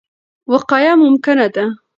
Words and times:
وقایه 0.51 0.93
ممکنه 1.03 1.47
ده. 1.55 1.65